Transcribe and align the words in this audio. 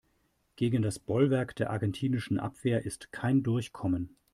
Gegen 0.55 0.81
das 0.81 0.97
Bollwerk 0.97 1.55
der 1.57 1.69
argentinischen 1.69 2.39
Abwehr 2.39 2.85
ist 2.85 3.11
kein 3.11 3.43
Durchkommen. 3.43 4.15